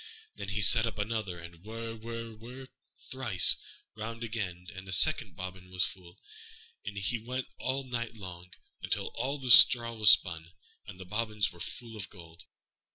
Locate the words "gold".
12.09-12.45